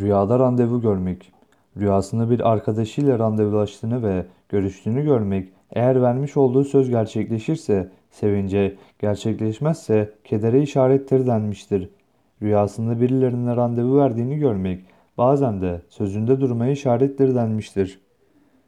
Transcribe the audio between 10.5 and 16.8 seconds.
işarettir denmiştir. Rüyasında birilerine randevu verdiğini görmek, bazen de sözünde durmaya